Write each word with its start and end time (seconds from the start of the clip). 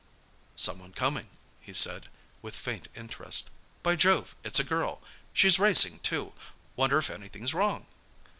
"Someone 0.55 0.93
coming," 0.93 1.29
he 1.59 1.73
said, 1.73 2.07
with 2.41 2.55
faint 2.55 2.87
interest. 2.95 3.51
"By 3.83 3.95
Jove, 3.95 4.35
it's 4.43 4.59
a 4.59 4.63
girl! 4.63 4.99
She's 5.31 5.59
racing, 5.59 5.99
too. 5.99 6.33
Wonder 6.75 6.97
if 6.97 7.11
anything's 7.11 7.53
wrong?" 7.53 7.85